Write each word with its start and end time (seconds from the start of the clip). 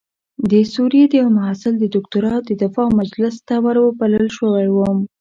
د 0.51 0.53
سوریې 0.73 1.05
د 1.09 1.13
یوه 1.21 1.35
محصل 1.39 1.73
د 1.79 1.85
دکتورا 1.95 2.35
د 2.43 2.49
دفاع 2.63 2.87
مجلس 3.01 3.35
ته 3.47 3.55
وربلل 3.65 4.27
شوی 4.37 4.67
وم. 4.75 4.97